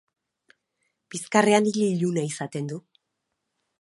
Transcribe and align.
Bizkarrean 1.15 1.69
ile 1.73 1.85
iluna 1.97 2.25
izaten 2.31 2.73
du. 2.73 2.81